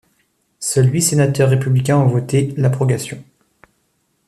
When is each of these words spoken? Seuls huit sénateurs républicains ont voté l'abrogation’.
Seuls 0.59 0.91
huit 0.95 1.03
sénateurs 1.03 1.51
républicains 1.51 1.99
ont 1.99 2.07
voté 2.07 2.55
l'abrogation’. 2.57 3.23